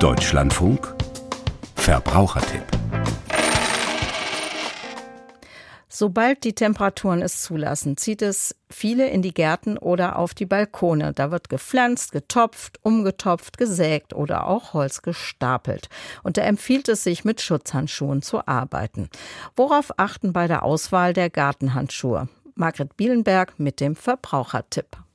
Deutschlandfunk 0.00 0.94
Verbrauchertipp 1.74 2.62
Sobald 5.88 6.44
die 6.44 6.52
Temperaturen 6.52 7.20
es 7.20 7.42
zulassen, 7.42 7.96
zieht 7.96 8.22
es 8.22 8.54
viele 8.70 9.08
in 9.08 9.22
die 9.22 9.34
Gärten 9.34 9.76
oder 9.76 10.16
auf 10.16 10.34
die 10.34 10.46
Balkone. 10.46 11.14
Da 11.14 11.32
wird 11.32 11.48
gepflanzt, 11.48 12.12
getopft, 12.12 12.78
umgetopft, 12.84 13.58
gesägt 13.58 14.14
oder 14.14 14.46
auch 14.46 14.72
Holz 14.72 15.02
gestapelt. 15.02 15.88
Und 16.22 16.36
da 16.36 16.42
empfiehlt 16.42 16.88
es 16.88 17.02
sich, 17.02 17.24
mit 17.24 17.40
Schutzhandschuhen 17.40 18.22
zu 18.22 18.46
arbeiten. 18.46 19.10
Worauf 19.56 19.98
achten 19.98 20.32
bei 20.32 20.46
der 20.46 20.62
Auswahl 20.62 21.12
der 21.12 21.28
Gartenhandschuhe? 21.28 22.28
Margret 22.54 22.96
Bielenberg 22.96 23.58
mit 23.58 23.80
dem 23.80 23.96
Verbrauchertipp. 23.96 25.07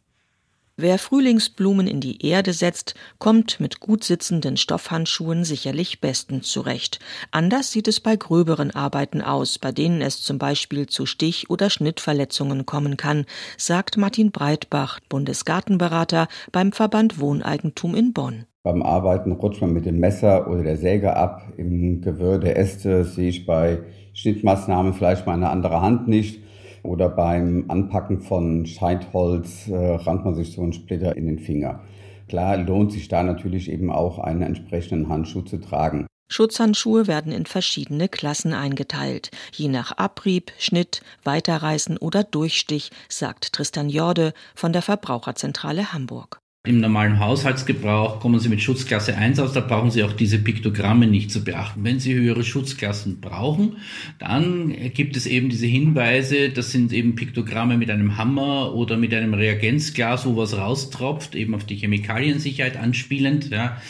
Wer 0.76 0.98
Frühlingsblumen 0.98 1.86
in 1.86 2.02
die 2.02 2.26
Erde 2.26 2.52
setzt, 2.52 2.96
kommt 3.20 3.60
mit 3.60 3.80
gut 3.80 4.04
sitzenden 4.04 4.58
Stoffhandschuhen 4.58 5.44
sicherlich 5.44 6.02
bestens 6.02 6.48
zurecht. 6.48 7.00
Anders 7.30 7.72
sieht 7.72 7.88
es 7.88 8.00
bei 8.00 8.16
gröberen 8.16 8.72
Arbeiten 8.72 9.22
aus, 9.22 9.60
bei 9.60 9.72
denen 9.72 10.02
es 10.02 10.24
zum 10.24 10.40
Beispiel 10.40 10.88
zu 10.88 11.06
Stich- 11.06 11.52
oder 11.52 11.70
Schnittverletzungen 11.70 12.66
kommen 12.66 12.98
kann, 12.98 13.26
sagt 13.56 13.98
Martin 13.98 14.32
Breitbach, 14.32 15.00
Bundesgartenberater 15.10 16.28
beim 16.52 16.72
Verband 16.72 17.20
Wohneigentum 17.20 17.94
in 17.94 18.12
Bonn. 18.12 18.48
Beim 18.64 18.82
Arbeiten 18.82 19.34
rutscht 19.34 19.62
man 19.62 19.74
mit 19.74 19.86
dem 19.86 20.00
Messer 20.00 20.50
oder 20.50 20.64
der 20.64 20.78
Säge 20.78 21.16
ab. 21.16 21.54
Im 21.56 22.02
Gewirr 22.02 22.40
der 22.40 22.58
Äste 22.58 23.06
sehe 23.06 23.30
ich 23.30 23.46
bei 23.46 23.84
Schnittmaßnahmen 24.16 24.96
vielleicht 24.96 25.28
mal 25.28 25.34
eine 25.34 25.52
andere 25.52 25.82
Hand 25.82 26.08
nicht 26.08 26.40
oder 26.84 27.10
beim 27.10 27.66
Anpacken 27.70 28.22
von 28.22 28.66
Scheitholz 28.66 29.68
äh, 29.68 29.76
rammt 29.76 30.26
man 30.26 30.36
sich 30.36 30.52
so 30.54 30.62
einen 30.62 30.74
Splitter 30.74 31.18
in 31.18 31.26
den 31.26 31.40
Finger. 31.40 31.82
Klar 32.28 32.58
lohnt 32.58 32.92
sich 32.92 33.08
da 33.08 33.24
natürlich 33.24 33.72
eben 33.72 33.92
auch 33.92 34.20
einen 34.20 34.42
entsprechenden 34.42 35.10
Handschuh 35.10 35.42
zu 35.42 35.58
tragen. 35.58 36.08
Schutzhandschuhe 36.30 37.06
werden 37.06 37.32
in 37.32 37.46
verschiedene 37.46 38.10
Klassen 38.10 38.54
eingeteilt, 38.54 39.30
je 39.54 39.68
nach 39.68 39.98
Abrieb, 39.98 40.52
Schnitt, 40.58 41.02
Weiterreißen 41.24 41.98
oder 41.98 42.24
Durchstich, 42.24 42.90
sagt 43.08 43.54
Tristan 43.54 43.88
Jorde 43.90 44.34
von 44.56 44.74
der 44.74 44.82
Verbraucherzentrale 44.82 45.94
Hamburg. 45.94 46.43
Im 46.66 46.80
normalen 46.80 47.20
Haushaltsgebrauch 47.20 48.22
kommen 48.22 48.40
Sie 48.40 48.48
mit 48.48 48.62
Schutzklasse 48.62 49.18
1 49.18 49.38
aus, 49.42 49.52
da 49.52 49.60
brauchen 49.60 49.92
Sie 49.92 50.02
auch 50.02 50.14
diese 50.14 50.40
Piktogramme 50.40 51.08
nicht 51.08 51.30
zu 51.30 51.44
beachten. 51.44 51.84
Wenn 51.84 52.00
Sie 52.00 52.14
höhere 52.14 52.46
Schutzklassen 52.46 53.20
brauchen, 53.20 53.76
dann 54.18 54.74
gibt 54.94 55.18
es 55.18 55.26
eben 55.26 55.50
diese 55.50 55.66
Hinweise, 55.66 56.52
das 56.52 56.72
sind 56.72 56.94
eben 56.94 57.16
Piktogramme 57.16 57.76
mit 57.76 57.92
einem 57.92 58.16
Hammer 58.16 58.74
oder 58.76 58.96
mit 58.96 59.14
einem 59.14 59.34
Reagenzglas, 59.34 60.26
wo 60.26 60.38
was 60.38 60.56
raustropft, 60.56 61.36
eben 61.36 61.54
auf 61.54 61.66
die 61.66 61.76
Chemikaliensicherheit 61.76 62.78
anspielend, 62.78 63.50
ja. 63.50 63.82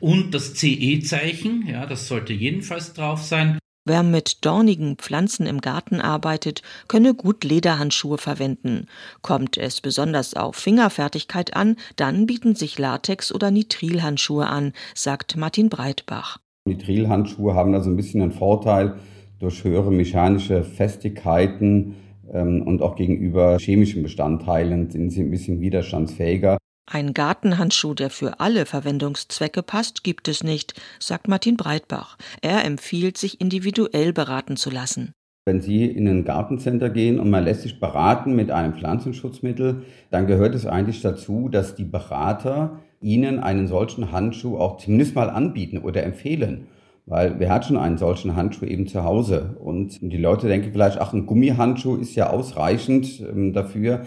Und 0.00 0.32
das 0.32 0.54
CE-Zeichen, 0.54 1.66
ja, 1.68 1.84
das 1.84 2.08
sollte 2.08 2.32
jedenfalls 2.32 2.94
drauf 2.94 3.22
sein. 3.22 3.58
Wer 3.84 4.04
mit 4.04 4.44
dornigen 4.44 4.94
Pflanzen 4.96 5.44
im 5.44 5.60
Garten 5.60 6.00
arbeitet, 6.00 6.62
könne 6.86 7.14
gut 7.14 7.42
Lederhandschuhe 7.42 8.16
verwenden. 8.16 8.86
Kommt 9.22 9.58
es 9.58 9.80
besonders 9.80 10.34
auf 10.34 10.54
Fingerfertigkeit 10.54 11.56
an, 11.56 11.74
dann 11.96 12.26
bieten 12.26 12.54
sich 12.54 12.78
Latex- 12.78 13.34
oder 13.34 13.50
Nitrilhandschuhe 13.50 14.46
an, 14.46 14.72
sagt 14.94 15.36
Martin 15.36 15.68
Breitbach. 15.68 16.38
Nitrilhandschuhe 16.64 17.54
haben 17.54 17.74
also 17.74 17.90
ein 17.90 17.96
bisschen 17.96 18.22
einen 18.22 18.30
Vorteil 18.30 18.94
durch 19.40 19.64
höhere 19.64 19.90
mechanische 19.90 20.62
Festigkeiten 20.62 21.96
ähm, 22.32 22.62
und 22.62 22.82
auch 22.82 22.94
gegenüber 22.94 23.58
chemischen 23.58 24.04
Bestandteilen 24.04 24.90
sind 24.90 25.10
sie 25.10 25.22
ein 25.22 25.30
bisschen 25.32 25.60
widerstandsfähiger. 25.60 26.56
Ein 26.90 27.14
Gartenhandschuh, 27.14 27.94
der 27.94 28.10
für 28.10 28.40
alle 28.40 28.66
Verwendungszwecke 28.66 29.62
passt, 29.62 30.02
gibt 30.02 30.28
es 30.28 30.42
nicht, 30.42 30.80
sagt 30.98 31.28
Martin 31.28 31.56
Breitbach. 31.56 32.18
Er 32.40 32.64
empfiehlt, 32.64 33.16
sich 33.16 33.40
individuell 33.40 34.12
beraten 34.12 34.56
zu 34.56 34.68
lassen. 34.68 35.12
Wenn 35.44 35.60
Sie 35.60 35.86
in 35.86 36.06
ein 36.06 36.24
Gartencenter 36.24 36.90
gehen 36.90 37.18
und 37.18 37.30
man 37.30 37.44
lässt 37.44 37.62
sich 37.62 37.80
beraten 37.80 38.36
mit 38.36 38.50
einem 38.50 38.74
Pflanzenschutzmittel, 38.74 39.84
dann 40.10 40.26
gehört 40.26 40.54
es 40.54 40.66
eigentlich 40.66 41.02
dazu, 41.02 41.48
dass 41.48 41.74
die 41.74 41.84
Berater 41.84 42.80
Ihnen 43.00 43.40
einen 43.40 43.66
solchen 43.66 44.12
Handschuh 44.12 44.56
auch 44.56 44.78
zumindest 44.78 45.14
mal 45.14 45.30
anbieten 45.30 45.78
oder 45.78 46.04
empfehlen. 46.04 46.68
Weil 47.06 47.40
wer 47.40 47.50
hat 47.50 47.64
schon 47.64 47.76
einen 47.76 47.98
solchen 47.98 48.36
Handschuh 48.36 48.64
eben 48.66 48.86
zu 48.86 49.02
Hause? 49.02 49.56
Und 49.58 49.98
die 50.00 50.16
Leute 50.16 50.46
denken 50.46 50.70
vielleicht, 50.70 51.00
ach, 51.00 51.12
ein 51.12 51.26
Gummihandschuh 51.26 51.96
ist 51.96 52.14
ja 52.14 52.30
ausreichend 52.30 53.20
ähm, 53.20 53.52
dafür. 53.52 54.06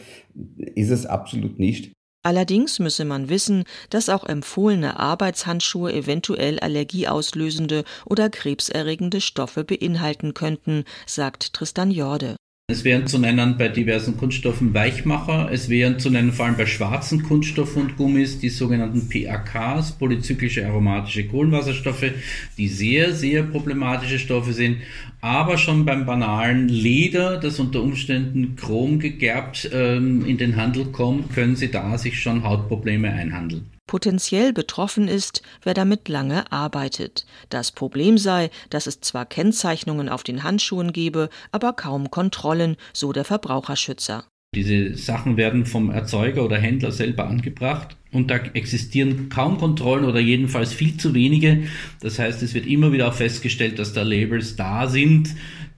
Ist 0.56 0.92
es 0.92 1.06
absolut 1.06 1.60
nicht. 1.60 1.95
Allerdings 2.26 2.80
müsse 2.80 3.06
man 3.06 3.30
wissen, 3.30 3.66
dass 3.92 4.10
auch 4.10 4.24
empfohlene 4.24 5.00
Arbeitshandschuhe 5.00 5.94
eventuell 5.94 6.60
allergieauslösende 6.60 7.84
oder 8.04 8.32
krebserregende 8.32 9.22
Stoffe 9.22 9.64
beinhalten 9.64 10.34
könnten, 10.34 10.86
sagt 11.06 11.54
Tristan 11.54 11.92
Jorde. 11.92 12.36
Es 12.68 12.84
wären 12.84 13.06
zu 13.06 13.20
nennen 13.20 13.60
bei 13.60 13.68
diversen 13.68 14.18
Kunststoffen 14.18 14.74
Weichmacher, 14.74 15.52
es 15.52 15.70
wären 15.70 16.00
zu 16.00 16.10
nennen 16.10 16.32
vor 16.32 16.48
allem 16.48 16.58
bei 16.58 16.66
schwarzen 16.66 17.22
Kunststoffen 17.22 17.84
und 17.84 17.96
Gummis 17.96 18.40
die 18.40 18.50
sogenannten 18.50 19.08
PAKs, 19.08 19.92
polyzyklische 19.92 20.66
aromatische 20.66 21.28
Kohlenwasserstoffe, 21.28 22.12
die 22.58 22.68
sehr, 22.68 23.14
sehr 23.14 23.44
problematische 23.44 24.18
Stoffe 24.18 24.52
sind, 24.52 24.78
aber 25.22 25.60
schon 25.60 25.86
beim 25.86 26.08
banalen 26.08 26.68
Leder, 26.68 27.38
das 27.38 27.60
unter 27.60 27.84
Umständen 27.84 28.56
chrom 28.56 28.98
gegerbt 28.98 29.70
ähm, 29.72 30.26
in 30.26 30.40
den 30.40 30.56
Handel 30.56 30.86
kommt, 30.86 31.36
können 31.36 31.56
Sie 31.56 31.70
da 31.70 32.00
sich 32.00 32.20
schon 32.20 32.44
Hautprobleme 32.44 33.12
einhandeln. 33.12 33.75
Potenziell 33.96 34.52
betroffen 34.52 35.08
ist, 35.08 35.42
wer 35.64 35.74
damit 35.74 36.10
lange 36.10 36.52
arbeitet. 36.52 37.26
Das 37.48 37.72
Problem 37.72 38.18
sei, 38.18 38.50
dass 38.70 38.88
es 38.88 39.00
zwar 39.00 39.26
Kennzeichnungen 39.26 40.10
auf 40.10 40.22
den 40.22 40.44
Handschuhen 40.44 40.92
gebe, 40.92 41.30
aber 41.54 41.72
kaum 41.72 42.12
Kontrollen, 42.12 42.76
so 42.92 43.14
der 43.14 43.24
Verbraucherschützer. 43.24 44.26
Diese 44.54 44.96
Sachen 44.96 45.38
werden 45.38 45.66
vom 45.66 45.92
Erzeuger 45.92 46.44
oder 46.44 46.58
Händler 46.58 46.92
selber 46.92 47.30
angebracht 47.30 47.96
und 48.12 48.30
da 48.30 48.36
existieren 48.36 49.30
kaum 49.30 49.60
Kontrollen 49.60 50.04
oder 50.04 50.20
jedenfalls 50.20 50.74
viel 50.74 50.98
zu 50.98 51.14
wenige. 51.14 51.64
Das 52.02 52.20
heißt, 52.20 52.44
es 52.44 52.54
wird 52.54 52.66
immer 52.66 52.92
wieder 52.92 53.08
auch 53.08 53.14
festgestellt, 53.14 53.80
dass 53.80 53.94
da 53.94 54.02
Labels 54.02 54.58
da 54.58 54.90
sind, 54.90 55.34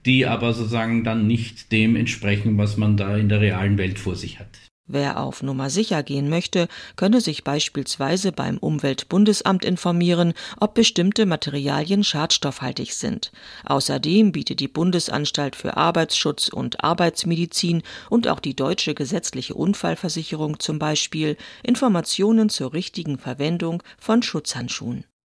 die 0.06 0.26
aber 0.26 0.54
sozusagen 0.54 1.04
dann 1.04 1.28
nicht 1.28 1.70
dem 1.70 1.94
entsprechen, 1.94 2.58
was 2.58 2.76
man 2.76 2.96
da 2.96 3.16
in 3.16 3.28
der 3.28 3.40
realen 3.40 3.78
Welt 3.78 4.00
vor 4.00 4.16
sich 4.16 4.40
hat. 4.40 4.67
Wer 4.90 5.20
auf 5.20 5.42
Nummer 5.42 5.68
sicher 5.68 6.02
gehen 6.02 6.30
möchte, 6.30 6.66
könne 6.96 7.20
sich 7.20 7.44
beispielsweise 7.44 8.32
beim 8.32 8.56
Umweltbundesamt 8.56 9.62
informieren, 9.62 10.32
ob 10.58 10.72
bestimmte 10.72 11.26
Materialien 11.26 12.02
schadstoffhaltig 12.02 12.94
sind. 12.94 13.30
Außerdem 13.66 14.32
bietet 14.32 14.60
die 14.60 14.68
Bundesanstalt 14.68 15.56
für 15.56 15.76
Arbeitsschutz 15.76 16.48
und 16.48 16.82
Arbeitsmedizin 16.82 17.82
und 18.08 18.28
auch 18.28 18.40
die 18.40 18.56
deutsche 18.56 18.94
gesetzliche 18.94 19.54
Unfallversicherung 19.54 20.58
zum 20.58 20.78
Beispiel 20.78 21.36
Informationen 21.62 22.48
zur 22.48 22.72
richtigen 22.72 23.18
Verwendung 23.18 23.82
von 23.98 24.22
Schutzhandschuhen. 24.22 25.04